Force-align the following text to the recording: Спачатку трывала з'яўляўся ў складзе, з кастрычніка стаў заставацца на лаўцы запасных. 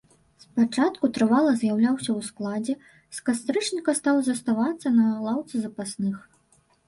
Спачатку 0.43 1.09
трывала 1.17 1.51
з'яўляўся 1.57 2.11
ў 2.13 2.21
складзе, 2.29 2.73
з 3.17 3.21
кастрычніка 3.29 3.95
стаў 4.01 4.15
заставацца 4.31 4.87
на 4.99 5.05
лаўцы 5.29 5.55
запасных. 5.67 6.17